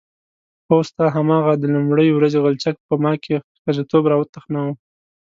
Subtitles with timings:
[0.67, 4.73] هو ستا هماغه د لومړۍ ورځې غلچک په ما کې ښځتوب راوتخناوه.